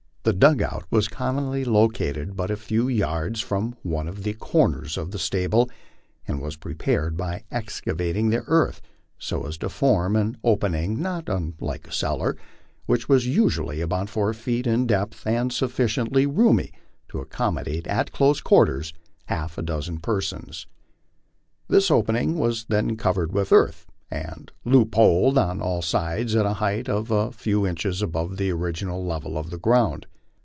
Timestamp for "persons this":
19.97-21.89